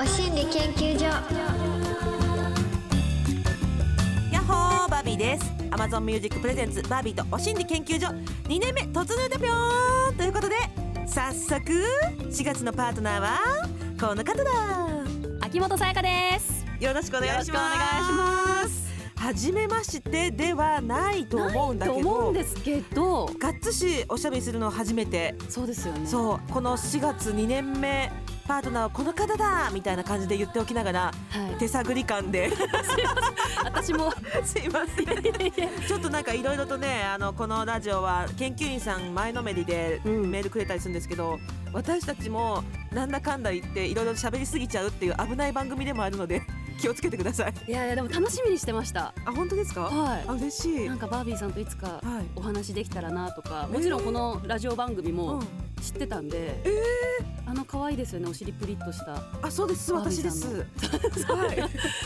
[0.00, 1.04] お心理研究所。
[1.04, 1.22] ヤ
[4.40, 5.44] ッホーバービーです。
[5.72, 8.06] Amazon Music Presents バービーとお心理研究所。
[8.48, 10.14] 2年目突入だぴょーん。
[10.16, 10.54] ということで
[11.06, 11.70] 早速
[12.30, 13.40] 4月のパートナーは
[14.00, 14.50] この方だ。
[15.42, 16.08] 秋元さやかで
[16.40, 16.64] す。
[16.82, 17.50] よろしくお願いします。
[17.50, 17.70] よろしくお願い
[18.06, 18.12] し
[18.64, 18.88] ます。
[19.16, 23.26] 初めましてではないと思うんだとけど思うんですけど。
[23.38, 25.34] がっつしおしゃべりするのは初めて。
[25.50, 26.06] そうですよね。
[26.06, 28.10] そうこの4月2年目
[28.50, 31.00] パートナーはこの方だみたいな感じで言っておきながら
[31.30, 31.58] はい。
[31.60, 32.50] 手探り感で。
[33.62, 34.10] 私も。
[34.44, 35.06] すいません
[35.86, 40.30] ちょっとなんかいろいろとねあのこのラジオは研究員さん前のめりでうん。
[40.32, 41.38] メールくれたりするんですけど、
[41.72, 46.42] 私たちもなんだかんだ言っていろいろ喋りすぎちゃうっていう危ない番組でもあるので
[46.80, 47.54] 気をつけてください。
[47.68, 49.14] いやいやでも楽しみにしてました。
[49.26, 50.86] あ本当ですか、はあ嬉しい。
[50.86, 52.26] いなんかバービーさんといつかはい。
[52.34, 55.46] お話できたらなとかもちろんこのラジオ番組うもん、
[55.80, 56.82] 知ってたんで、え
[57.50, 58.28] あの可愛いですよね。
[58.28, 59.12] お尻プリッとした。
[59.14, 59.92] ー、あそうです。
[59.92, 60.64] 私です。
[61.26, 61.36] の。
[61.36, 61.58] はい。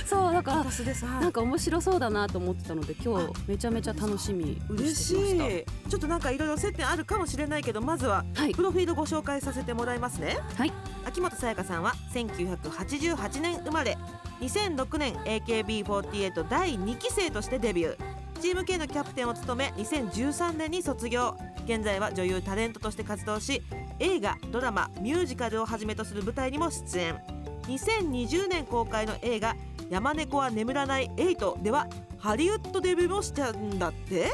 [0.06, 1.04] そうだから私です。
[1.04, 1.20] はい。
[1.20, 5.90] なんか面白そうだなと思ってたので今日めちゃめちゃ楽しみに嬉しい。
[5.90, 8.54] ちょっとなんかいろいろ接点あるかもしれないけどまずははい。
[8.54, 10.38] プロフィールご紹介させてもらいますね。
[10.56, 10.72] はい。
[11.04, 13.98] 秋元さやかさんは1988年生まれ
[14.40, 18.24] 2006年 AKB48 第2期生としてデビュー。
[18.40, 23.62] チーム K のキャプテンを務め2013年に卒業現在は女優タレントとして活動し
[23.98, 27.20] 映画ドラマミュージカルをはじめとする舞台にも出演。
[27.66, 29.56] 2020年公開の映画
[29.88, 31.86] 「山猫は眠らない8」では
[32.18, 34.30] ハリウッドデビューもしたんだって？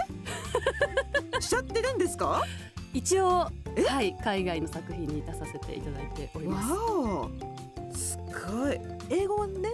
[1.40, 2.42] しちゃってるんですか？
[2.92, 3.46] 一応
[3.86, 6.60] はい海外の作品に出させていただいておりま
[7.92, 8.10] す。
[8.12, 8.18] す
[8.50, 8.80] ごい。
[9.10, 9.70] 英語はね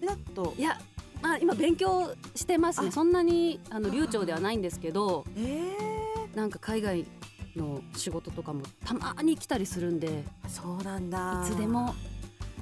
[0.00, 0.54] ペラッと？
[0.56, 0.78] いや
[1.20, 2.88] まあ今勉強してますね。
[2.88, 2.92] あ。
[2.92, 5.24] そんなにあの流暢ではないんですけど。
[5.36, 5.72] え
[6.34, 7.06] なんか海外
[7.56, 11.42] の仕事とかもたまに来たりするんでそうなんだ。
[11.44, 11.94] つでも、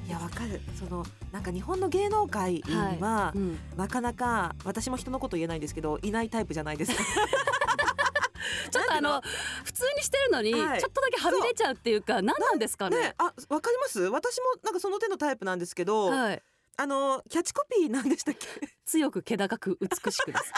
[0.06, 0.60] いやわかる。
[0.78, 2.62] そのなんか日本の芸能界に
[3.00, 6.94] は、うん、なかなか私も人のこと言えないんですけどいないタイプじゃないです。
[6.94, 7.02] か
[8.70, 9.20] ちょっとあの
[9.64, 10.80] 普通にしてるのに、はい。
[10.80, 12.98] ちょっとだけはみ出ちゃうっていうか何なんですかね？
[12.98, 14.00] ねあわかります？
[14.00, 16.42] 私もなんかその手のタイプなんですけど、はい。
[16.76, 18.46] あのキャッチコピーなんでしたっけ？
[18.84, 20.52] 強く気高く美しくです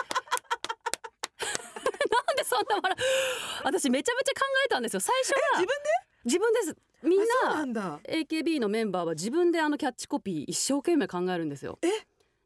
[2.44, 3.64] で そんな笑う。
[3.64, 5.00] 私めちゃめちゃ考えたんですよ。
[5.00, 5.74] 最初は自分
[6.24, 6.76] 自分です。
[7.02, 7.20] みん
[7.74, 11.78] な AKB のメンバーは自分であのキャッチコピー一生懸命考えるんですよ。
[11.82, 11.88] え？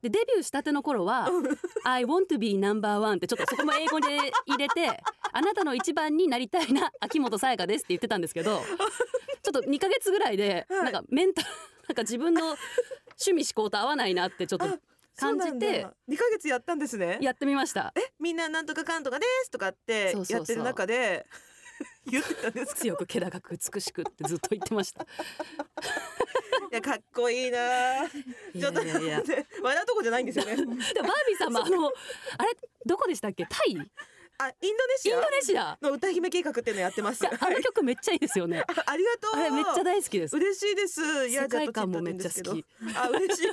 [0.02, 1.28] でデビューしたての頃は
[1.82, 8.62] 「I want to be number one」ってちょっとそこも英語で入れて「あなたの一番になりたいな秋元さやかです」って言ってたんですけど
[9.42, 10.82] ちょっと2ヶ月ぐらいではい。
[10.84, 11.48] なんかメンタル
[11.88, 12.56] なんか自分の
[13.20, 14.78] 趣味思考と合わないなってちょっとあ
[15.18, 15.94] 感じてそうなんだ。
[16.08, 17.18] 2ヶ月やったんですね。
[17.20, 17.92] やってみました。
[17.96, 21.26] えみんななんとかかんとかですとかってやってる中で
[22.10, 22.80] 言ってたんですか？
[22.80, 25.02] 強く気高く美しくってずっと言ってました。
[25.02, 25.06] い
[26.74, 28.04] やかっこいいな。
[28.04, 28.10] い
[28.60, 30.56] ちょっとやいやいや笑うとこじゃないんですよね。
[30.56, 30.82] でもバー
[31.26, 31.88] ビーさんもあの
[32.38, 33.46] あれどこでしたっけ？
[33.48, 33.72] タイ？
[33.72, 33.90] イン
[34.40, 35.20] あインドネシア。
[35.20, 35.78] ドネシア。
[35.82, 37.26] の歌姫計画っていうのやってます。
[37.26, 38.60] あの曲めっちゃいいですよね。
[38.68, 39.40] あありがとう。
[39.40, 40.36] あれめっちゃ大好きです。
[40.36, 41.26] 嬉しいです。
[41.28, 42.64] いや世界観もめっちゃ好き。
[42.96, 43.50] あ嬉しい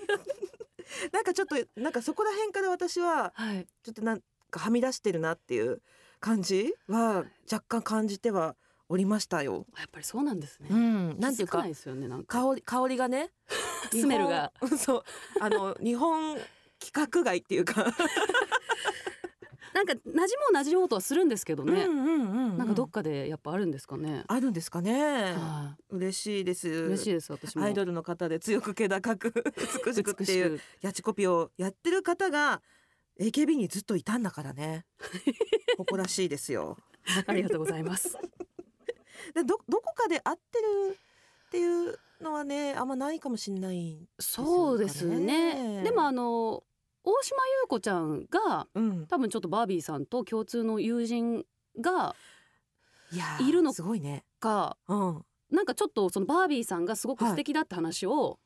[1.12, 3.68] なんかちょっとなんかそこら辺から私ははい。
[3.84, 5.81] ちょっとなんかはみ出してるなっていう
[6.19, 8.56] 感じは若干感じては
[8.88, 9.66] おりましたよ。
[9.78, 10.69] やっぱりそうなんですね。
[10.69, 12.41] んなんていうか気づないですよねなんか。
[12.41, 13.31] 香り香りがね
[13.91, 15.03] スメルがそう
[15.40, 16.35] あの日本
[16.79, 17.85] 規格外っていうか
[19.75, 21.84] なんか馴染もう馴染もうとはするんですけどね。
[21.84, 24.24] うんうんうんうんなんかどっかでやっぱあるんですかね。
[24.28, 25.34] あるんですかね。
[25.34, 26.69] は嬉しいです。
[26.69, 26.86] い。
[26.86, 27.66] 嬉しいです私も。
[27.66, 29.34] アイドルの方で強く気高く
[29.85, 30.62] 美しくっていうく。
[30.80, 32.62] キャッチコピーをやってる方が
[33.19, 34.85] AKB にずっといたんだからね
[35.78, 36.78] 誇らしいですよ
[37.28, 38.18] ありがとうございます。
[39.35, 40.97] でどどこかで合ってる
[41.47, 45.84] っていうのはねあんまないかもしれない、そうですね。
[45.84, 46.64] でもあの
[47.05, 51.46] 大島優子ちゃんがうん、多分ちょっとバービーさんと共通の友人
[51.79, 52.16] が
[53.40, 54.23] いるのすごいね。
[54.40, 55.25] かうん。
[55.52, 58.40] なんかちょっとそのバービーさんがすごく素敵だって話を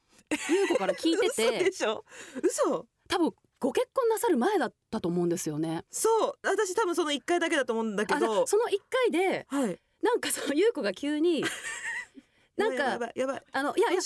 [0.50, 2.04] 優子から聞いて 嘘てでしょ？
[2.44, 2.86] 嘘？
[3.08, 5.86] 多分ご結婚なさる前だったと思うんですよね。
[5.90, 6.34] そう。
[6.44, 9.80] 私多分その一回だけだと思うんだけあどその一回ではい。
[10.02, 11.44] なんかその優子が急に
[12.56, 14.02] なんかやばいやばいあのいやいや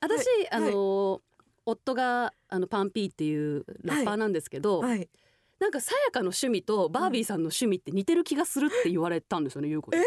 [0.00, 0.50] 私、はい。
[0.50, 1.22] あの
[1.66, 5.08] 夫があのパンピーっていうラッパーなんですけど、はい。
[5.60, 9.98] なんかさやかの趣味とバービーさんの趣味って似てる気がするって言われたんですよね優子に。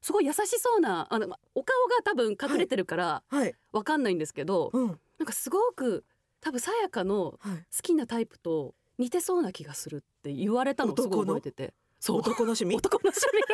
[0.00, 3.54] すごい優しそうなあのまお顔が多分隠れてるからはい。
[3.72, 4.86] わかんないんですけど、うん。
[5.18, 6.04] なんかすごく
[6.40, 11.74] 多分さやかのはい好きなタイプと似てそうな気がするって言われたのをすごい覚えてて。
[12.00, 12.18] そう。
[12.20, 12.76] 男の趣味？
[12.76, 13.42] 男の趣味。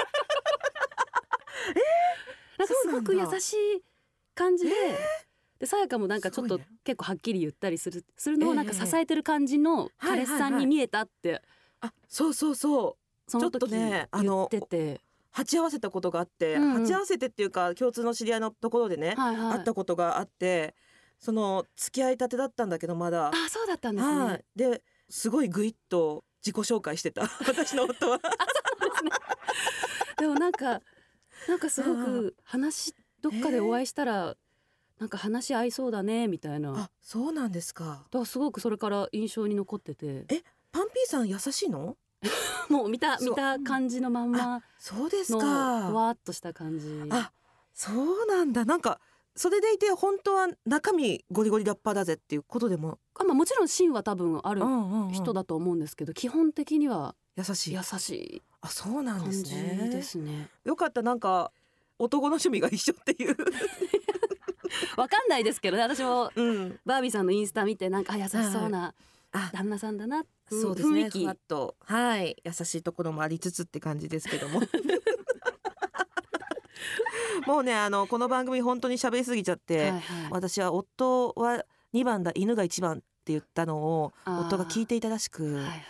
[2.59, 3.83] なんかすごく優しい
[4.35, 4.73] 感じで
[5.59, 11.43] でさやかもなんかちょっと結構はっきり言ったりするするのええをなんか支えてる感じの彼氏さんに見えたって。
[11.81, 12.97] あそうそうそ
[13.27, 13.31] う。
[13.31, 16.81] その時ちょっとねあ言のってて、鉢合わせたことがあって、うんうん。
[16.83, 19.53] 鉢合わせてっていうか共通の知り合いのところでね、はいはい。
[19.53, 20.75] 会ったことがあって
[21.19, 23.29] その付き合いたてだったんだけどまだ。
[23.29, 24.45] あそうだったんですね、はい。
[24.57, 27.23] ですごいグイッと自己紹介してた。
[27.47, 28.21] 私の夫は。
[30.19, 30.81] でもなんか
[31.49, 34.37] なんかすごく話どっかでお会いしたら
[34.99, 36.71] なんか話合いそうだねみたいな。
[36.71, 38.07] だかあそうなんですか。
[38.13, 40.25] らすごくそれから印象に残ってて。
[40.73, 41.97] パンピーさん優しいの？
[42.69, 44.63] もう見た見た感じのまんま。
[44.79, 47.03] そうですのかわーっとした感じ。
[47.11, 47.33] あ
[47.75, 48.65] そうなんだ。
[48.65, 49.01] なんか
[49.37, 57.75] それでいて本当は中身ゴリゴリラッパーだぜっていうことでも、あまあもちろん芯は多分あるんうん人だと思うんですけど、基本的には優しい。
[57.75, 60.49] 優しいあそうなん感ですじねですね。
[60.65, 61.03] よかった。
[61.03, 61.51] なんか
[61.99, 63.37] 男の趣味が一緒っていう
[64.97, 65.83] わかんないですけどね。
[65.83, 66.81] 私もうん。
[66.85, 68.95] バービーさんのインスタ見てなんかあ優しそうな
[69.33, 69.51] あ。
[69.53, 71.05] 旦那さんだな、ふそうですね。
[71.05, 71.25] 雰囲気。
[71.25, 71.77] ふわっと。
[71.81, 72.37] はい。
[72.45, 74.61] 優しいところもありつつって感じですけども。
[77.47, 80.03] もうねあのこの番組本当に喋りすぎちゃって、はいはい。
[80.31, 85.83] 私は夫は2番だ犬が1番って言ったのを夫が聞いていたらしく、はいはい。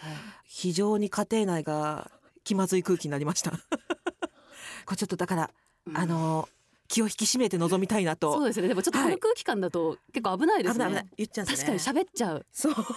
[0.45, 2.11] 非常に家庭内が
[2.45, 3.53] 気まずい空気になりました。
[4.87, 5.51] これちょっとだから、
[5.87, 5.97] うん。
[5.97, 6.49] あの
[6.95, 8.35] 気を引き締めて臨みたいなと。
[8.35, 8.69] そうですね。
[8.69, 9.13] でもちょっとこはい。
[9.13, 11.15] の空気感だと結構危ないですね、危ない危ない。
[11.17, 12.47] 言っちゃうんです確ねかに喋っちゃう。
[12.53, 12.75] そう。
[12.75, 12.93] だか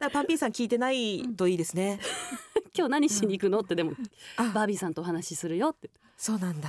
[0.00, 2.00] らパンピーさん聞いてないといいですね、
[2.76, 3.92] 今日何しに行くのってでも
[4.36, 4.50] あ。
[4.52, 6.68] バービーさんとお話しするよって、そうなんだ。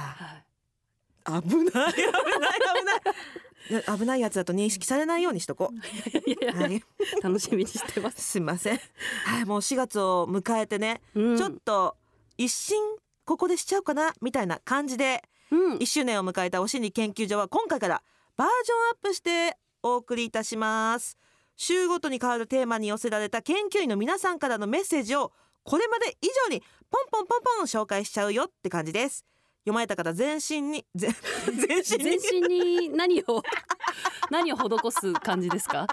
[1.26, 3.98] はい、危ない危ない危ない。
[3.98, 5.72] 危ないやつだと認識されないようにしとこ
[6.28, 6.84] いやいはい。
[7.24, 8.80] 楽しみにしてます、すいません。
[9.26, 11.96] はいもう4月を迎えてね、うん、ちょっと
[12.38, 12.80] 一新
[13.26, 15.76] ここでしちゃうかなみたいな感じでうん。
[15.76, 18.02] 1周年を迎えたお心理研究所は今回から
[18.38, 21.18] バージョンアップしてお送りいたします。
[21.58, 25.32] 週ごとに変わるテーマに寄せられた研究員の皆さんからのメッセージを
[25.64, 29.26] これまで以上にポンポンポンポン紹介しちゃうよって感じです。
[29.64, 31.14] 読まれた方全身に全
[31.46, 33.44] 全身全に身に何を
[34.32, 35.86] 何を施す感じですか？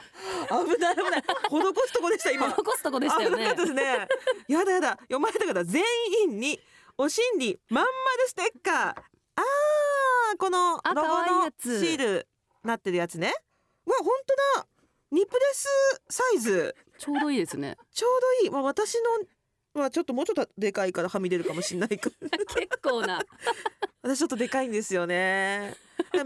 [0.48, 1.22] 危ない危ない。
[1.22, 2.48] 施すとこでした今。
[2.48, 3.36] 施すとこでしたよね。
[3.36, 4.08] 危なかったですね。
[4.48, 4.90] やだやだ。
[5.00, 5.82] 読まれた方全
[6.22, 6.58] 員に
[6.96, 7.90] お心理まんまる
[8.28, 12.28] ステッカーあーこのあロゴのシール
[12.64, 13.28] なってるやつね。
[13.86, 14.06] わ本
[14.54, 14.66] 当だ。
[15.10, 15.66] ニップレス
[16.10, 16.74] サイズ。
[16.98, 17.76] ちょうどいいですね。
[17.94, 18.50] ちょうどいい。
[18.50, 18.94] まあ私
[19.74, 22.28] のはちょっともうちょっとでかいからはみ出るかもしれないから。
[22.54, 23.20] 結構な。
[24.02, 25.74] 私ちょっとでかいんですよね。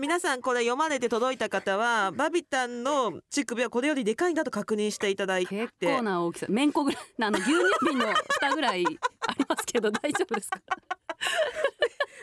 [0.01, 5.55] 皆さんこれ読まれて届いた方はバビタンの乳首はこれよりでかいんだと確認していただいて。
[5.57, 6.47] 結構な大きさ。
[6.49, 7.03] めんこぐらい。
[7.23, 10.59] あの牛乳瓶の蓋ぐらいありますけど大丈夫ですか？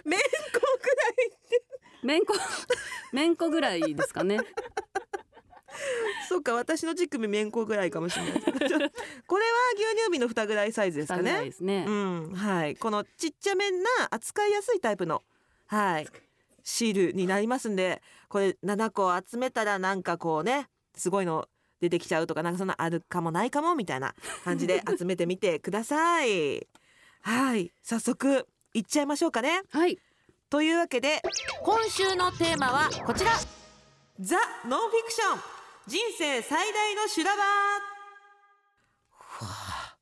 [0.10, 0.26] めんこ
[0.82, 1.08] ぐら
[1.60, 1.64] い
[2.04, 2.34] めんこ
[3.14, 4.40] めんこぐらいですかね。
[6.28, 8.34] そうか私の乳首めんこぐらいかもしれない。
[8.34, 8.90] これは
[9.76, 11.44] 牛乳瓶の蓋ぐらいサイズですかね。
[11.44, 12.76] ですね、うんはい。
[12.76, 15.24] このちっちゃめな扱いやすいタイプの
[15.68, 16.08] はい。
[16.64, 21.48] シールになりますんでこれ7個集めたらなんかこうねすごいの
[21.80, 24.13] 出てきちゃうとかなんかそんなあるかもないかもみたいな
[24.44, 26.68] 感じで集めてみてください。
[27.22, 27.72] はい。
[27.82, 29.62] 早速いっちゃいましょうかね。
[29.72, 29.98] はい。
[30.50, 31.22] というわけで
[31.64, 33.32] 今週のテーマはこちら。
[34.20, 35.40] ザ・ノンフィクション。
[35.88, 37.44] 人生最大の修羅場。
[39.18, 39.98] ふわあ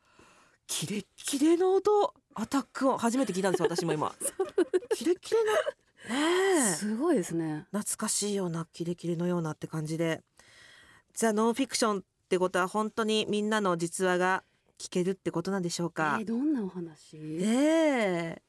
[0.67, 2.13] キレッキレの音。
[2.35, 4.13] アタックを初めて聞いたんです私も今。
[4.93, 6.73] キレッキレなねえ。
[6.73, 7.67] すごいですね。
[7.71, 10.23] 懐かしいようなキレキレのようなって感じで。
[11.13, 14.43] ザ・ノンフィクションってことは本当にみんなの実話が
[14.79, 17.17] 聞けるってことなんでしょうえかー、どんなお話？
[17.41, 18.41] ええ。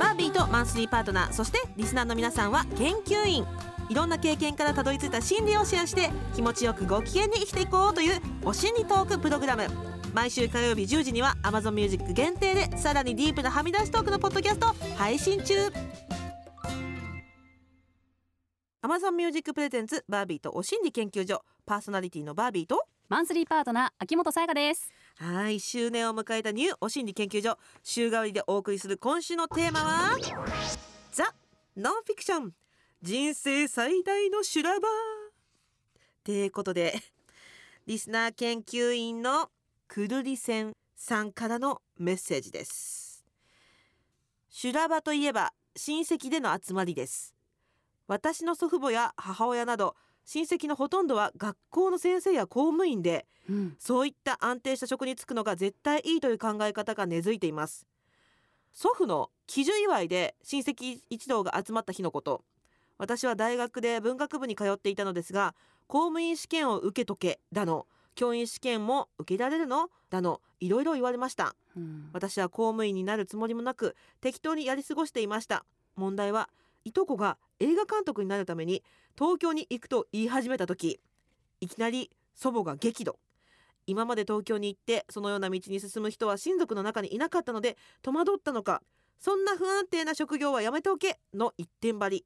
[0.00, 3.46] バービーとマンスリーパートナーそしてリスナーの皆さんは研究員。
[3.90, 9.66] いろんな経験からたどり着いた心理をシェアして気持ちよくご機嫌に生きていこうというお心理トークプログラム。
[10.14, 15.54] 毎週火曜日10時には Amazon Music 限定でさらにディープなはみ出しトークのポッドキャストを配信中。
[18.82, 21.42] Amazon Music プレゼンツバービーとお心理研究所。
[21.66, 30.18] パーソナリティのバービーとマンスリーパートナー秋元さやかですはい周年を迎えたニューお心理研究所週替わりでお送りする今週のテーマは
[31.12, 31.32] ザ・
[31.76, 32.52] ノンフィクション。
[33.00, 34.88] 人生最大の修羅場。
[36.24, 36.94] ということで
[37.86, 39.50] リスナー研究員の
[39.86, 43.24] くるりせんさんからのメッセージです。
[44.48, 47.34] 修羅場といえば親戚での集まりです。
[48.08, 49.94] 私の祖父母や母親など
[50.24, 53.76] 親戚のほとんどは学校の先生や公務員でうん。
[53.78, 57.86] そういった安定した職に就くのが絶対いいという考え方が根付いています。
[58.72, 62.42] 祖父の喜寿祝いで親戚一同が集まった日のこと。
[62.96, 65.54] 私は大学で文学部に通っていたのですが
[65.86, 67.86] 公務員試験を受けとけだの。
[68.14, 70.40] 教員試験も受けられるのだの。
[70.60, 71.56] いろいろ言われました。
[71.76, 72.10] うん。
[72.12, 75.64] 私は公務員になるつもりもなく適当にやり過ごしていました。
[75.96, 76.48] 問題は
[76.84, 78.82] いとこが映画監督になるために
[79.16, 81.00] 東京に行くと言い始めた時
[81.60, 83.18] いきなり祖母が激怒。
[83.86, 88.82] 今まで東京に行ってそのような道に進む人は親族の中にいなかったので戸惑ったのか
[89.18, 92.24] そんな不安定な職業はやめておけの一点張り。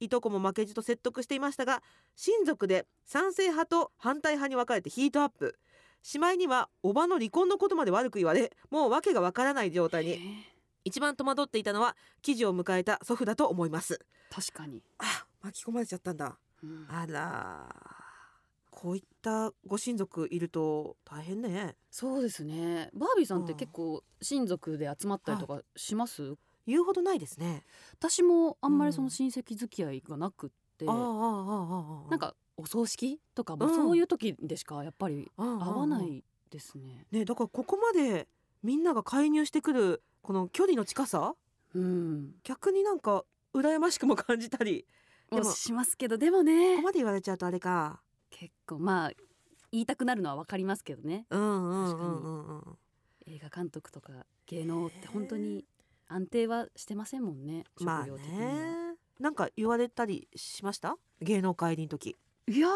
[0.00, 1.80] いとこも負けじと説得していましたが
[2.16, 5.56] 親族で賛成派と反対派に分かれてヒートアップ。
[6.02, 10.51] しまいにはおばの離婚のことまで悪く言われもう訳がわからない状態に。
[10.84, 14.00] 一番戸惑っていたのは記事を迎えた祖父だと思います。
[14.30, 16.38] 確かに、あ巻き込まれちゃったんだ。
[16.62, 16.86] うん。
[16.88, 17.68] あら
[18.70, 21.76] こういったご親族いると大変ね。
[21.90, 22.90] そうですね。
[22.94, 26.34] バービーさんってうん結構親族で集まったりとかします、
[26.66, 27.64] 言うほどないですね。
[27.92, 33.74] 私もあんまりうんその親戚付き合いがなくって、あああああああなんかお葬式とかもうん。
[33.74, 37.06] そういう時でしかやっぱり合合わないですね。
[37.10, 38.26] ねだからここまで
[38.62, 41.34] みんなが介入してくるこの距離の近さ？
[41.74, 44.86] うん、逆になんか羨ましくも感じたり。
[45.30, 46.76] でももしますけどでもこね。
[46.76, 48.02] こまで言われちゃうとあれか。
[48.30, 49.10] 結構まあ
[49.70, 51.26] 言いたくなるのはわかりますけどね。
[51.30, 52.78] うんうんうんうんうん。
[53.26, 54.12] 映画監督とか
[54.46, 55.64] 芸能って本当に
[56.08, 58.06] 安定はしてませんもんねまあ。
[58.06, 58.96] ね。
[59.18, 60.96] なんか言われたりしました？
[61.20, 62.16] 芸能界入りの時。
[62.48, 62.68] いや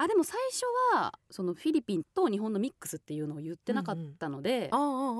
[0.00, 0.64] あでも最初
[0.94, 4.70] はそのフィリピンと日本のミックスっていうのを言ってなかったので、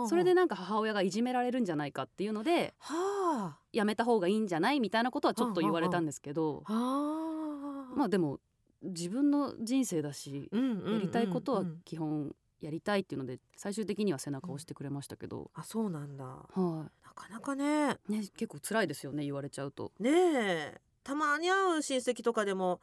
[0.09, 3.59] それでなんか母親がいじめられるんじゃないかっていうのではあ。
[3.73, 7.95] やめた方がいいんじゃないみたいなことはちょっと言われたんですけど、はあ。
[7.97, 8.39] まあでも
[8.83, 16.25] 自分の人生だしうんうんうんうんやりたいことは基本やりたいっていうので最終的には背中を押してくれましたけど、あそうなんだ。
[16.25, 17.97] はなかなかね。
[18.09, 19.93] いね結構辛いですよね言われちゃうと。
[19.99, 20.81] ねえ。
[21.03, 22.81] たまに会う親戚とかでも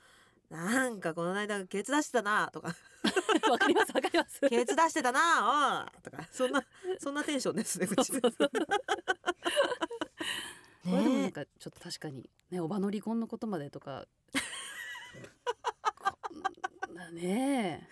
[0.50, 2.75] なんかこの間ケツ出してたなとか。
[3.50, 4.40] わかりますわかります。
[4.42, 6.28] ケツ出してたなおいとか。
[6.32, 6.64] そんな
[7.00, 8.34] そんなテンションですねうちそうそう。
[8.38, 8.50] そう
[10.86, 14.06] これでもなんねかちょっと確かにねおばの離婚のことまでとか。
[16.86, 17.88] こんなね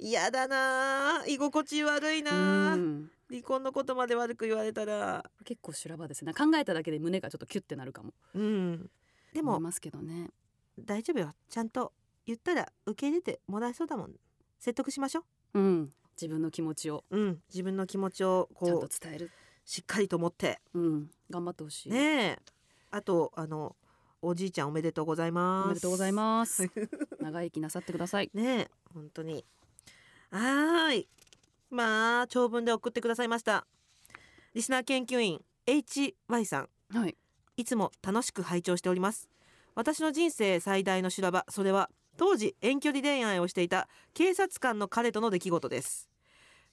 [0.00, 0.04] え。
[0.04, 3.10] 嫌だな居心地悪いえなうん。
[3.30, 5.30] 離婚のことまで悪く言われたら。
[5.44, 6.34] 結構修羅場ですね。
[6.34, 8.12] 考えただけで胸がちょっとキュッてなるかも。
[8.34, 8.90] うん。
[9.32, 10.30] でもますけどね
[10.78, 11.34] 大丈夫よ。
[11.48, 11.92] ちゃんと
[12.26, 14.12] 言ったら受け入れてもらえそうだもん。
[14.58, 15.60] 説得しましょう。
[15.60, 15.92] ん。
[16.16, 17.04] 自分の気持ちを。
[17.10, 17.42] ううん。
[17.48, 19.30] 自分の気持ちをちゃんことう伝える。
[19.64, 20.60] しっかりと持って。
[20.74, 21.10] うん。
[21.30, 22.38] 頑張ってほしい、ねえ。
[22.90, 23.74] あとあの
[24.22, 25.66] おじいちゃんおめでとうございます。
[25.66, 26.70] おめでとうございます。
[27.20, 28.30] 長生きなさってください。
[28.32, 28.70] ねえ。
[28.92, 29.44] 本当に。
[30.30, 31.08] はーい。
[31.70, 33.66] まあ長文で送ってくださいました。
[34.54, 36.68] リスナー研究員 HY さん。
[36.90, 37.16] はい。
[37.56, 39.28] いつも楽しく拝聴しております
[39.74, 46.08] 私の人生最大の修羅場それは当時遠距離恋愛をしていた警察官の彼との出来事です。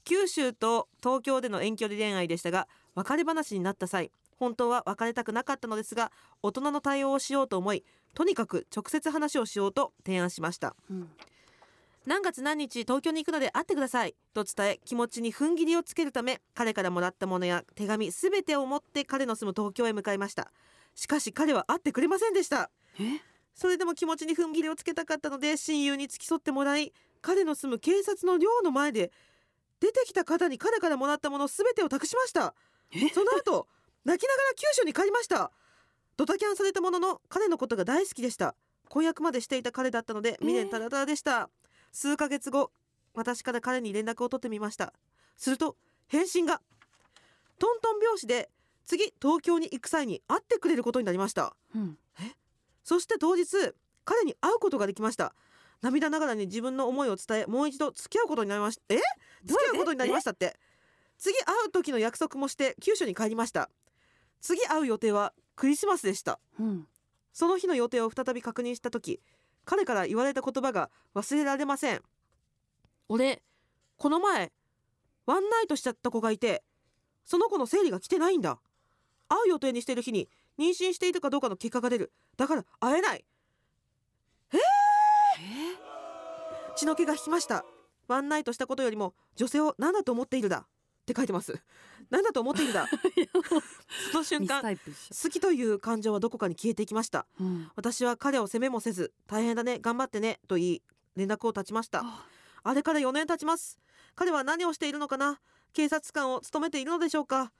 [0.03, 7.83] 九州と東京での遠距離恋愛でしたが別れ話になった際本当は別れたくなかったのですが大人の対応をしようと思い
[8.15, 10.75] とにかく直接話をしようと提案しました。
[10.89, 11.09] うん。
[12.07, 20.51] 何月何日東京に行くので会ってくださいと伝え気持ちに踏ん切りをつけるため彼からもらったものや手紙すべてを持って彼の住む東京へ向かいました。
[20.95, 22.71] しかし彼は会ってくれませんでした。
[22.79, 22.80] え
[23.53, 29.11] それでも気持ちに踏ん切りをつけたかったので親友に付き添ってもらい彼の住む警察の寮の前で
[29.79, 32.53] 出てきた方に彼からもらったものすべてを託しました。
[32.93, 33.09] え？
[33.09, 33.67] その後
[34.05, 35.51] 泣きながら九州に帰りました。
[36.17, 38.55] ドタキャンされたものの彼のことが大好きでした。
[38.89, 41.49] 婚約までしていた彼だったので未練たらたらでした、
[41.91, 42.71] 数ヶ月後
[43.13, 44.93] 私から彼に連絡を取ってみました。
[45.37, 46.61] すると返信が。
[47.57, 48.49] トントン拍子で
[48.85, 51.55] 次東京に行く際に会ってくれることになりました。
[51.75, 51.97] うん
[52.83, 53.45] そして当日
[54.03, 55.33] 彼に会うことができました。
[55.81, 58.99] 涙ながらに自分の思いを伝えもう一度付き合うことになりましたえ？
[59.43, 60.59] 付き合うことになりましたって。
[61.17, 63.69] 次会う時の約束もして九州に帰りました。
[64.41, 66.39] 次会う予定はクリスマスでした。
[66.59, 66.87] うん。
[67.33, 69.21] その日の予定を再び確認した時
[69.65, 72.01] 彼から言われた言葉が忘れられません。
[73.07, 73.41] 俺
[73.97, 74.51] この前
[75.25, 76.63] ワンナイトしちゃった子がいて
[77.23, 78.59] その子の生理が来てないんだ。
[79.29, 80.27] 会う予定にしている日に
[80.61, 82.11] 妊娠しているかどうかの結果が出る。
[82.37, 83.25] だから会えない。
[84.53, 84.57] え
[86.75, 87.65] 血の気が引きました。
[88.07, 90.67] ワンナイトしたことよりも女性を何だと思っているだ。
[91.01, 91.59] って書いてます。
[92.11, 92.87] 何だと思っているだ。
[94.11, 97.25] その瞬間好きという感情はどこかに消えていきました。
[97.39, 97.71] ううん。
[97.75, 100.83] 私は彼を責めもせず大変だね頑張ってねと言い
[101.15, 102.01] 連絡を絶ちました。
[102.03, 102.25] あ。
[102.63, 103.79] あれから4年経ちます。
[104.15, 105.41] 彼は何をしているのかな。
[105.73, 107.51] 警察官を務めているのでしょうか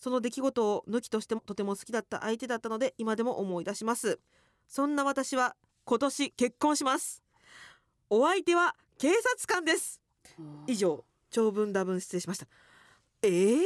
[0.00, 4.18] その出来事を抜きとしてもとても好きだった相手だったので今でも思い出します。
[4.66, 5.54] そんな私は
[5.84, 7.22] 今年結婚します。
[8.08, 10.00] お相手は警察官です。
[10.66, 12.46] 以上長文多文失礼しました。
[13.22, 13.60] えー、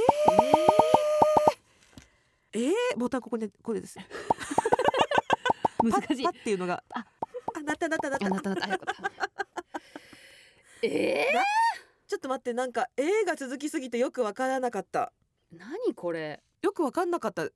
[2.53, 3.97] えー、ボタンここでこれです。
[5.83, 6.27] 難しい。
[6.27, 6.83] っていうのが。
[6.93, 7.07] あ。
[7.55, 8.27] あなったなったなった。
[8.27, 8.67] あなたなった。
[8.67, 9.11] あよかった。
[10.83, 11.29] え
[12.09, 15.13] ちょっと待ってなんか A が続きすぎてよくわからなかった。
[15.23, 15.24] ー、
[15.59, 16.43] 何これ？
[16.63, 17.49] よくわかんなかった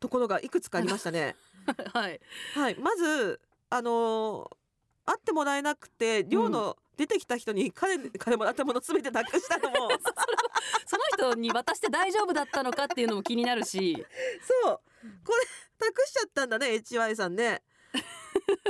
[0.00, 1.36] ところがいくつかありましたね。
[1.92, 2.20] はい。
[2.54, 2.76] はい。
[2.76, 3.40] まず
[3.70, 4.56] あのー
[5.04, 9.90] 会ってもらえなくて寮の出てきた人に彼 彼もらったものすべてなくしたのも。
[10.86, 13.94] その人に渡して大丈夫だったのかっていうのも気になるし。
[14.64, 14.80] そう。
[15.24, 15.42] これ
[15.78, 17.62] 託しちゃったんだね HY さんね。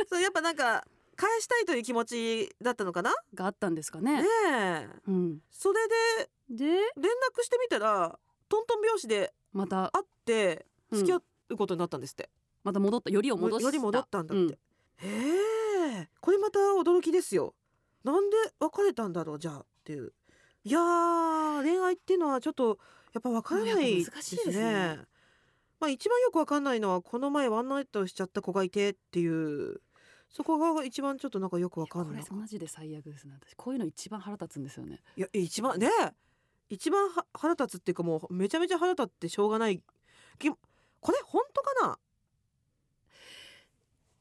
[0.08, 0.86] そうやっぱなんか
[1.16, 3.12] 返したいという気持ちだったのかな？
[3.34, 4.22] があったんですかね。
[4.22, 4.28] ね。
[4.48, 4.88] え。
[5.06, 6.64] うん、それでで？
[6.66, 6.80] 連
[7.36, 8.18] 絡してみたら
[8.52, 10.98] トントン拍子でまた会ってうん。
[10.98, 12.28] 付き合うことになったんですって、
[12.64, 13.64] また戻ったよりを戻した。
[13.64, 14.50] より戻ったんだって、うん。
[14.50, 14.58] へ
[16.02, 17.54] えこれまた驚きですよ。
[18.04, 20.12] なんで別れたんだろうじゃあっていう。
[20.64, 22.78] いやー恋愛っていうのはちょっと
[23.14, 24.98] やっぱ分からないやっぱ難しいですね。
[25.80, 29.80] まあ一番よく分かんないのはこの前ワンナイトしちゃった子がいてっていう。
[30.28, 32.22] そこが一番ちょっとなんかよく分かんこない。
[32.22, 35.90] れマジで最悪ですね私こういうの一番腹立つんですよねいや一番ね
[36.72, 39.82] 一番は腹立つっていうかもうめちゃめちゃ腹立ってしょうがない。
[40.38, 40.56] きこ
[41.12, 41.98] れ本当かな？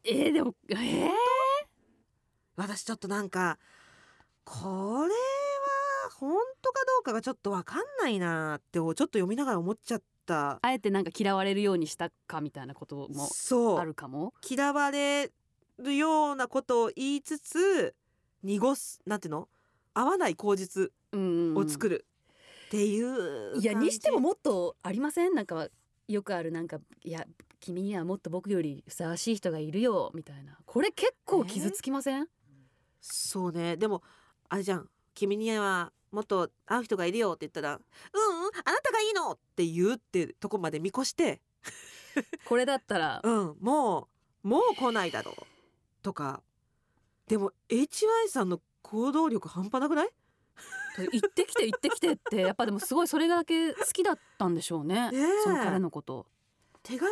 [0.03, 1.10] えー、でもえー、
[2.58, 3.58] 私ちょっとなんか
[4.43, 5.10] これは
[6.20, 10.60] 本当かどうかがちょっとわかんないなってちょっと読みながら思っちゃった。
[10.62, 13.86] あえてなんか嫌われるようにしたかみたいなこともあそう。
[13.86, 14.34] るかも？
[14.46, 15.31] 嫌われ
[15.79, 17.96] るようなことを言いつつ
[18.43, 19.48] 濁すなんていうの？
[19.93, 21.55] 合わない口実うん。
[21.55, 22.05] を作る
[22.72, 25.34] っていういやにしてももっとありません？
[25.36, 25.68] なんか
[26.07, 27.25] よくあるなんかいや
[27.60, 30.57] 君にはもっと僕よりふさわしい人がいるよみたいな。
[30.66, 32.27] これ結構傷つきません、
[33.01, 33.75] そうね。
[33.75, 34.01] でも
[34.48, 34.90] あれじゃん。
[35.14, 41.42] 君にはもっと会う人がいるよって言ったら「うんうんあなたがいいの!」って言うってとこまで見越して。
[42.46, 43.20] これだったら。
[43.25, 44.07] うんも
[44.44, 45.36] うもう来ないだろう
[46.01, 46.42] とか。
[47.27, 50.10] でも HY さんの行動力半端なくない？
[50.98, 55.12] 行ってきて行ってきてってやっぱでもすごいそれだけ好きだったんでしょうね。
[55.12, 55.44] ねえ。
[55.44, 56.27] その彼のこと、
[56.84, 57.12] 手紙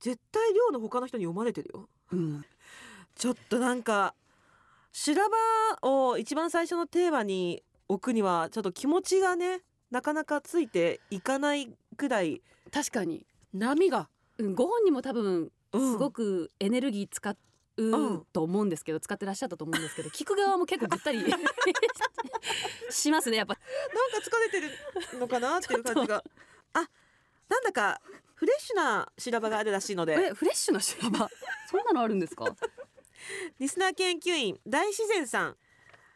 [0.00, 1.88] 絶対寮の他の人に読まれてるよ。
[2.12, 2.44] うん、
[3.14, 4.14] ちょっとなんか
[4.92, 5.28] 修羅
[5.82, 14.08] 場を一番最初のテーマに置くにはちょっと気持ちがねなかなかついていかないくらい確かに、波が、
[14.38, 15.92] うん、ご本人も多分うん。
[15.92, 17.28] すごくエネルギー使
[17.76, 21.20] うと思うんですけど、使ってらっしゃったと思うんですけど 聞く側も結構ぐったり
[22.90, 23.54] しますねやっぱ。
[23.54, 24.60] なんか疲れて
[25.12, 26.24] るのかなっていう感じが。
[26.72, 26.88] あ
[27.48, 28.00] なんだか
[28.34, 30.14] フレッシュな修羅場があるらしいので。
[30.14, 31.28] えフレッシュな修羅場？
[31.70, 32.44] そんなのあるんですか？
[33.58, 35.56] リスナー研究員大自然さん。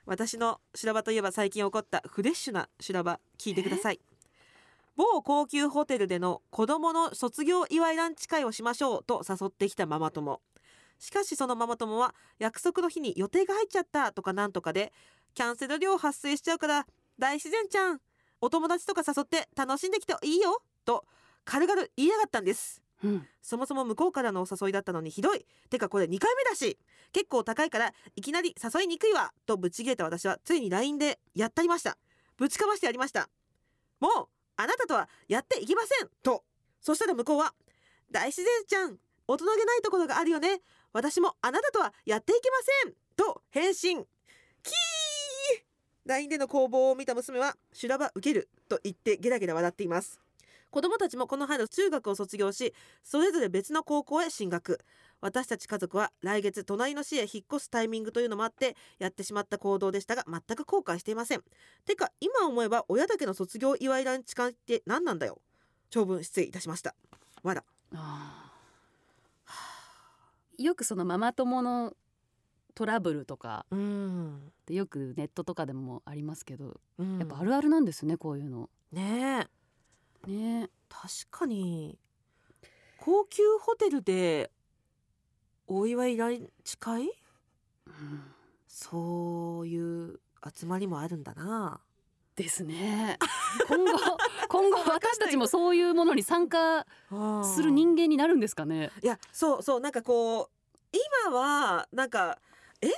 [0.07, 4.01] 私の修羅場といえば最近起こったフレッシュな修羅場聞いてください。
[4.97, 10.43] 某高級ホテルでの子供の卒業祝いランチ会をしましょうと誘ってきたママ友
[11.01, 14.93] しかしそのママ友は約束の日に予定が入っちゃったとかなんとかで
[15.35, 16.87] キャンセル料発生しちゃうから
[17.19, 18.01] 大自然ちゃん
[18.41, 21.05] お友達とか誘って楽しんできていいよと
[21.45, 22.83] 軽々言いやがったんです。
[23.03, 23.27] うん。
[23.41, 25.47] そもそも向こうからのお誘いだったのにひどい。
[25.71, 26.79] てかこれ2回目だし
[27.13, 31.97] 結構高いからいきなり誘いにくいわとぶち切れた私はついに LINE でやったりました。
[32.37, 33.31] ぶちかましてやりました。
[34.01, 34.13] もう
[34.57, 36.45] あなたとはやっていきませんと。
[36.83, 37.55] そしたら向こうは
[38.11, 40.61] 大自然ちゃん大人げないところがあるよね
[40.93, 44.05] 私もあなたとはやっていけませんと返信。
[44.63, 44.75] キー。
[46.07, 50.21] LINE での攻防を見た娘は修羅場受けると言ってゲラゲラ笑っています。
[50.71, 52.73] 子供たちもこの春中学を卒業し
[53.03, 54.81] それぞれ別の高校へ進学。
[55.21, 61.43] 私たち家族は来月隣の市へ引っ越すタイミングというのもあってやってしまった行動でしたが全く後悔していません。
[61.85, 65.41] てか今思えば親だけの卒業祝いランチ会って何なんだよ。
[65.91, 66.95] 長文失礼いたしました。
[67.43, 67.65] わら。
[67.95, 68.40] あ
[70.61, 71.95] よくそのママ友の
[72.75, 78.69] トラブルとかうん、でよくネットとかでもありますけど、うん、やっぱあるあるなんですねこういうの。
[78.93, 79.49] ね
[80.27, 80.31] え。
[80.31, 81.99] ね確かに
[82.99, 84.51] 高級ホテルで
[85.67, 87.05] お祝いランチ会
[87.87, 88.23] うん。
[88.67, 90.21] そういう
[90.55, 91.81] 集まりもあるんだな
[92.43, 93.19] ですね。
[93.69, 93.99] 今後
[94.49, 96.87] 今後私たちもそういうものに参加
[97.45, 98.91] する人間になるんですかね？
[99.03, 100.51] いやそうそうなんかこ
[100.93, 100.97] う
[101.29, 102.39] 今はなんか
[102.81, 102.89] え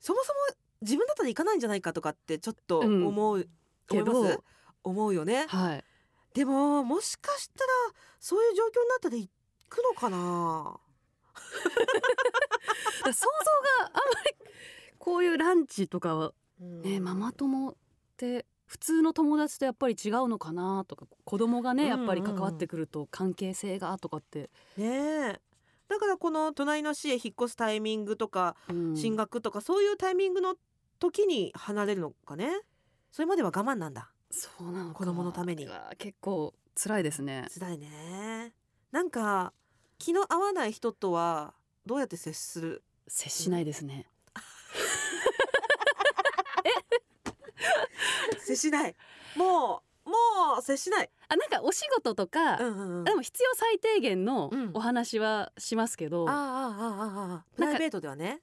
[0.00, 0.38] そもそも
[0.80, 3.06] 自分だったら行かないんじゃないかとかってちょっとうん。
[3.06, 3.48] 思う、
[3.88, 4.42] けど
[4.84, 5.46] 思うよね。
[5.48, 5.84] はい。
[6.34, 7.70] でももしかしたら
[8.20, 9.28] そういう状況になったら行
[9.68, 10.80] くのかな？
[13.04, 13.26] 想像
[13.82, 14.34] があんまり
[14.98, 17.74] こういうランチとかはね、ママ友っ
[18.16, 25.40] て普通の友達とやっぱり違うのかなとか子供がねやっぱり関わってくると関係性がとかって、ねえ。
[25.88, 28.96] だからこの隣の市へ引っ越すタイミングとかうん。
[28.96, 30.56] 進学とかそういうタイミングの
[30.98, 32.50] 時に離れるのかね。
[33.12, 34.10] それまでは我慢なんだ。
[34.30, 34.94] そうなのか。
[34.94, 35.68] 子供のために。
[35.98, 37.46] 結構辛いですね。
[37.54, 38.52] 辛いね。
[38.90, 39.52] なんか
[39.98, 41.54] 気の合わない人とは
[41.86, 42.82] どうやって接する？
[43.08, 44.08] 接しないですね
[48.46, 48.94] 接しない。
[49.36, 50.14] もうも
[50.60, 51.10] う接しない。
[51.28, 53.04] あなんかお仕事とか、うんうんうん。
[53.04, 54.70] でも必要最低限のうん。
[54.74, 58.40] お話はしますけど、あああああああプライベートではね。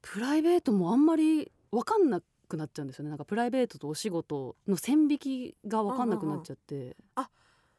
[0.00, 3.10] プライベートもあんまり分かんなくなっちゃうんですよね。
[3.10, 6.96] なんかプライベートとお仕事の線引きが分かんなくなっちゃって、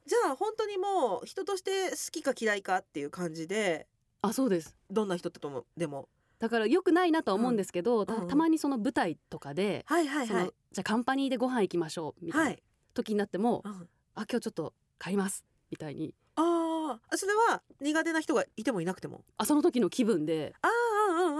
[0.05, 3.87] じゃあ本当にもう人として好きか嫌いかっていう感じで
[4.21, 4.75] あそうです。
[4.91, 6.09] どんな人ともでも。
[6.39, 8.27] だから良くないなとは思うんですけど、たうんうん。
[8.27, 13.77] たまにその舞台とかで、はいはいそのはいじゃあカンパニーでご飯行きましょうみたいなはい、時になっても、うん、あ
[14.15, 16.13] 今日ちょっと帰りますみたいに。
[16.35, 19.23] ああそれは苦手な人がいてもいなくても？
[19.37, 20.53] あその時の気分で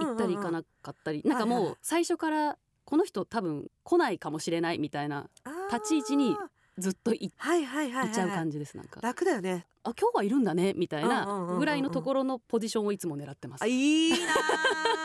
[0.00, 5.30] 行ったり行かなかったり、なんかもう最初からこの人多分来ないかもしれないみたいな
[5.72, 6.36] 立ち位置に
[6.78, 9.00] ずっといはいはいはい、はい、いちゃう感じですなんか。
[9.00, 9.66] 楽だよね。
[9.82, 13.62] あ今日はいるんだねみたいなんぐらいのところのポジションをいつも狙ってます。
[13.62, 14.16] あいいな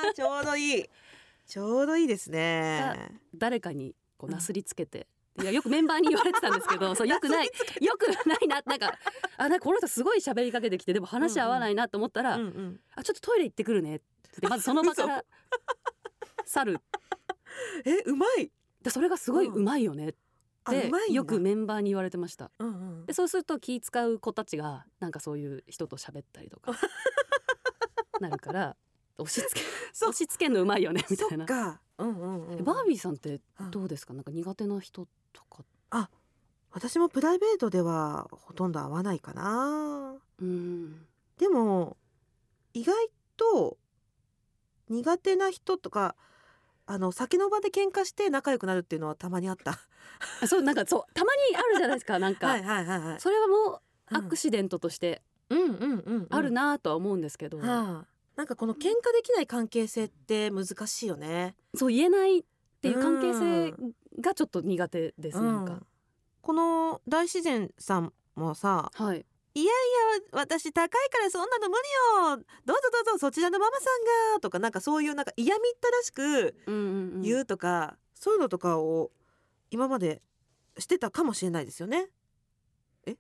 [0.10, 0.86] あちょうどいい。
[1.48, 3.12] ちょうどいいですね。
[3.36, 5.08] 誰かにこうなすりつけて、
[5.42, 7.50] いやよくメンバーに言われてたんですけどそうよくない
[7.82, 8.98] よくないななんか
[9.38, 14.00] あなんかこの人すごい喋りかけてきてでも話合わないなと思ったら、うんうんあちょっとトイレ行ってくるねっ
[14.40, 15.24] てまずその場から
[16.46, 16.80] 去る。
[17.86, 18.52] えうまい。
[18.82, 20.18] でそれがすごいうまいよねって
[20.66, 20.98] あうんだ。
[21.10, 22.52] よくメンバーに言われてました。
[22.60, 22.72] うんう
[23.04, 23.06] ん。
[23.06, 26.72] でそうすると気使う子たちがなんかそういう人と喋ったりとか。
[28.22, 28.78] なるから
[29.18, 31.46] 押し付け押し付けんのうまいよねみたいな
[31.98, 32.60] うんうんうん。
[32.60, 33.72] えバービーさんってうん。
[33.72, 34.14] どうですか？
[34.14, 35.64] なんか苦手な人とか。
[36.72, 40.16] 私もプライベートではほとんど合わないかな。
[40.42, 41.06] うん。
[41.38, 41.96] でも
[42.74, 42.94] 意外
[43.38, 43.78] と
[44.90, 46.16] 苦手な人とか
[46.86, 49.80] あの酒の場で喧嘩して仲良くなるっていうのはたまにあった。
[50.42, 53.20] あそうなんかそうたまにあるじゃないですか なんか、はいはいはいはい。
[53.22, 53.82] それはもう
[54.12, 54.18] うん。
[54.18, 56.28] アクシデントとしてうんうんうんうん。
[56.30, 58.82] あるなとは思うんですけど、はあ、なんかこの喧嘩
[59.14, 61.56] できない関係性って難しいよね。
[61.76, 62.44] そう言えないっ
[62.82, 63.74] ていう関係性
[64.22, 65.82] がちょっと苦手です、なんか。
[66.42, 69.68] この大自然さんもさはい「いやい
[70.22, 71.76] や私高いからそんなの無
[72.28, 72.46] 理よ。
[72.66, 76.82] どうぞどうぞそちらのママさんが」とかなんかそういうなんか嫌みったらしくうんうん
[77.16, 77.22] うん。
[77.22, 79.12] 言うとか、そういうのとかを
[79.72, 80.22] 今まで
[80.78, 82.10] してたかもしれないですよね。
[83.08, 83.16] え？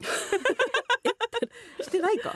[1.82, 2.34] してないか？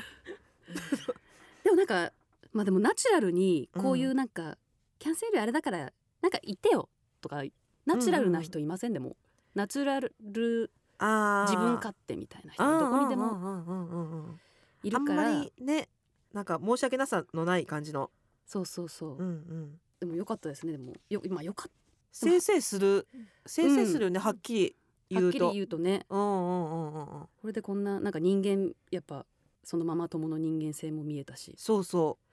[1.65, 2.13] でもなんか
[2.53, 4.57] まあでもナチュラルにこういうなんか、
[4.99, 6.89] キャンセルあれだからなんか言ってよ
[7.21, 7.43] とか
[7.87, 9.17] ナチュラルな人いませんでも、
[9.55, 13.89] ナチュラル自分勝手みたいな人どこにでもうんうんうん。
[13.89, 14.41] うんうん
[14.85, 15.23] いるから。
[15.27, 15.89] あんまりね
[16.33, 18.11] なんか申し訳なさのない感じの、
[18.47, 20.93] そうそうそう、うんうん、でもよかったですねでも。
[21.11, 21.73] よ今よかっ
[22.13, 23.07] せいせいする
[23.47, 24.77] せいせいするよね、はっきり
[25.11, 26.07] たはっきり言うと言うとね。
[26.09, 27.07] うんうんうんうんうん。
[27.07, 29.27] これでこんななんか人間やっぱ
[29.65, 32.28] そのママ友の人間性も見えたし、そうそう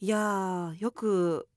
[0.00, 1.48] いやーよく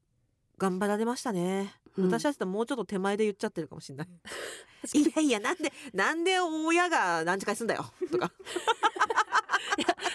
[0.58, 2.06] 頑張られましたね、うん。
[2.08, 4.08] 私たちともうちょっと手前で言っちゃってるかもしれない、
[4.94, 8.32] いやいやなんでなんで親が何時間すんだよ とか。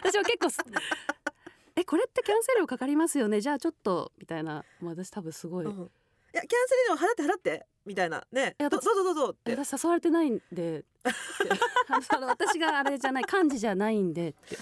[0.02, 0.58] 私は結構す
[1.76, 3.40] えこれってキャンセル料かかりますよね？
[3.40, 4.64] じゃあちょっとみたいな。
[4.80, 5.72] もう私多分すごい、うん。
[5.72, 5.74] い
[6.32, 8.26] やキャンセル料払って払ってみたいな。
[8.32, 8.56] ね。
[8.58, 9.52] いやどどうぞどうぞって。
[9.52, 10.84] え私誘われてないんで。
[12.28, 14.56] 私があれじゃない幹事じゃないんでって。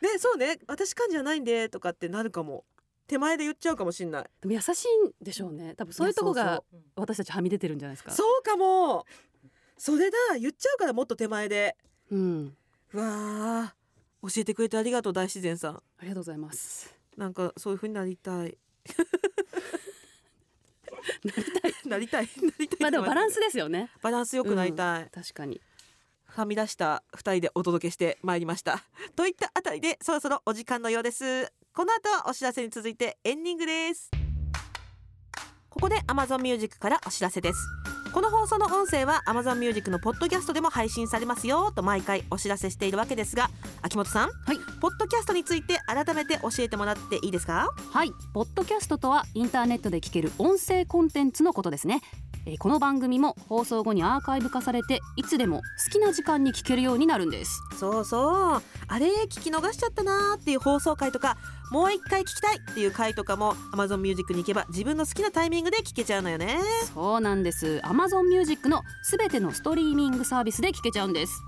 [0.00, 0.58] ねそうね。
[0.66, 2.64] 私幹事じゃないんでとかってなるかも
[3.06, 4.24] 手前で言っちゃうかもしんない。
[4.40, 4.72] でも優しい
[5.08, 5.74] んでしょうね。
[5.76, 6.62] 多分そういうとこが
[6.96, 8.10] 私たちはみ出てるんじゃないですか。
[8.10, 9.06] そうかも。
[9.78, 10.16] それだ。
[10.40, 11.76] 言っちゃうからもっと手前で。
[12.10, 12.56] うん。
[12.92, 14.28] うわー。
[14.28, 15.76] 教えてくれてありがとう大自然さん。
[15.76, 16.94] ありがとうございます。
[17.16, 18.58] なんかそういう風になりたい。
[21.24, 21.74] なりたい。
[21.86, 22.28] なりたい。
[22.42, 22.78] なりたい。
[22.80, 23.90] まあでもバランスですよね。
[24.02, 25.60] バランスよくなりたい、確かに。
[26.26, 28.84] はみ出した二人でお届けしてまいりました。
[29.14, 34.10] といったあたりでそろそろお時間のようですこの後はお知らせに続いてエンディングです。
[35.68, 37.58] ここで Amazon Music からお知らせです。
[38.16, 43.50] この放送の音声は Amazon Music のポッドキャストでも配信されますよと毎回お知らせしているわけですが
[43.82, 44.56] 秋元さんはい。
[44.80, 47.68] ポッドキャストについて改めて教えてもらっていいですか？
[47.92, 48.12] はい。
[48.32, 52.00] ポッドキャストとはインターネットで聞ける音声コンテンツのことですね。
[52.46, 57.60] えーこの番組も放送後にアーカイブ化されていつでも好きな時間に聞けるようになるんです。
[57.76, 58.62] そうそう。
[58.88, 61.36] あれ聞き逃しちゃったなーっていう放送回とか
[61.72, 66.60] もう一回聞きたいっていう回とかも Amazon Music に行けば自分の好きなタイミングで聞けちゃうのよね。
[66.94, 67.80] そうなんです。
[67.82, 71.42] Amazon Music のすべてのストリーミングサービスで聞けちゃうんです。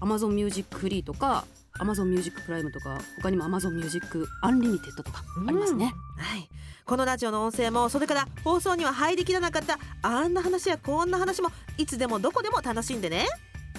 [0.00, 1.44] Amazon Music Free とか
[1.78, 6.48] Amazon Music Prime とか他にも Amazon Music アンリミテッドとかありますね、はい。
[6.84, 13.26] このラジオの音声もそれから放送には入りきらなかったあんな話やこんな話もいつでもどこでも楽しんでね。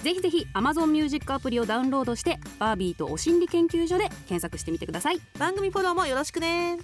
[0.02, 5.20] ぜひぜひ Amazon Music アプリをダウンロードしてバービーとお心理研究所で検索してみてください。
[5.38, 6.78] 番組フォローもよろしくね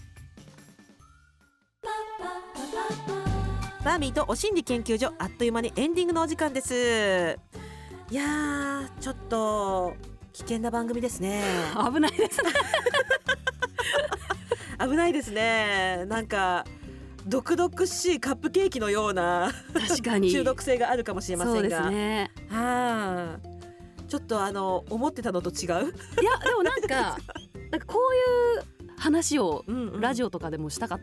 [3.85, 7.39] バービーとお心理研究所あっという間にエンディングのお時間です。
[8.11, 9.95] いやーちょっと
[10.33, 11.43] 危険な番組ですね。
[11.93, 12.51] 危ないですね。
[14.81, 16.07] 危ないですね。
[16.07, 16.65] なんか
[17.27, 20.33] 毒々しいカップケーキのような確かに。
[20.33, 21.61] 中毒性があるかもしれませんが。
[21.61, 22.31] そうですね。
[22.49, 23.55] はあ
[24.09, 26.89] ちょっとあの思ってたのと違う、いやでもなんか
[27.71, 30.01] なんかこういう話をうんうん。
[30.01, 31.01] ラジオとかでもしたかっ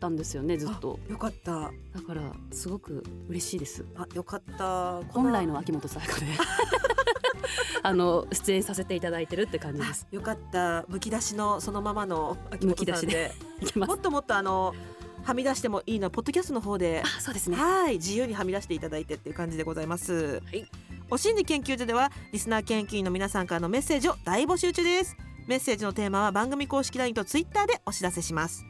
[0.00, 0.98] たんですよねずっと。
[1.08, 1.52] よかった。
[1.92, 3.84] だからすごく嬉しいです。
[3.96, 5.02] あよかった。
[5.10, 6.26] 本来の秋元さやかで。
[7.82, 10.06] あの出演させていただいてるって感じです。
[10.10, 10.84] よかった。
[10.88, 13.32] むき出しのそのままの秋元さんで。
[13.60, 14.74] いきます もっともっとあの
[15.22, 17.02] はみ出してもいいのはポッドキャストの方で。
[17.04, 17.56] あそうですね。
[17.56, 20.66] はい自由にはみ出していただいてっていう感じでございます、はい。
[21.10, 28.64] お心理研究所ではリスナー研究員の皆さんからのメッセージを大募集中ですメッセージのテーマは番組公式 LINE と Twitter でお知らせします。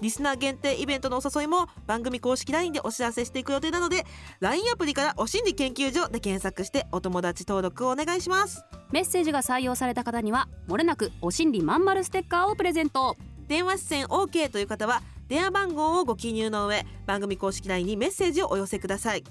[0.00, 4.04] リスナー限定イベントのお誘いも番組公式 LINE でお知らせしていく予定なので
[4.40, 8.62] LINE アプリからお心理研究所で検索してお友達登録をお願いします。
[8.92, 13.16] メッセージが採用された方にはもれなくお心理まんまるステッカーをプレゼント。
[13.48, 19.24] 電話出演 OK という方は電話番号をご記入の上番組公式 LINE にメッセージをお寄せください。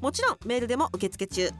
[0.00, 1.50] もちろんメールでも受付中。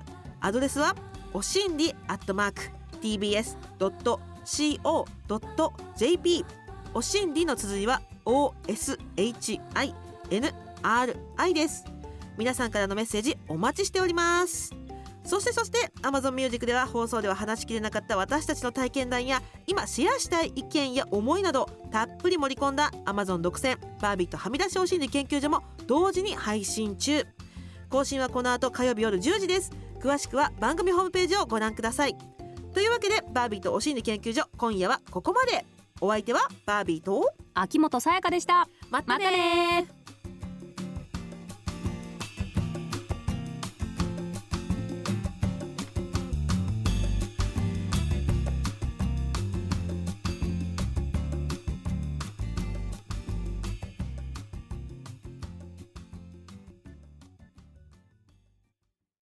[0.41, 0.95] アドレスは
[1.33, 2.63] おしんりアットマーク
[3.01, 6.45] tbs.co.jp co.jp
[6.95, 9.95] おしんりの綴りは OSHINRI
[11.55, 11.85] です。
[12.37, 14.75] 皆さんからのメッセージお待ちしております。
[15.25, 27.25] そしてそして Amazon Music では放送では話しきれなかった私たちの体験談や今シェアしたい意見や思いなどたっぷり盛り込んだ Amazon 独占バービーとはみ出しお心理研究所も同時に配信中。
[27.89, 29.71] 更新はこの後火曜日夜10時です。
[30.01, 32.32] 詳しくは番組ホームページをご覧ください。
[32.73, 35.65] というわけでバービーとお心理研究所今夜はここまで。
[36.03, 38.69] お相手はバービーと秋元さやかでした。
[38.91, 40.02] またまたね